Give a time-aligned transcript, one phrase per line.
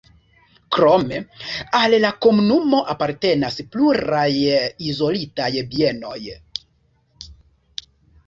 [0.75, 1.17] Krome
[1.79, 4.25] al la komunumo apartenas pluraj
[4.93, 6.17] izolitaj bienoj.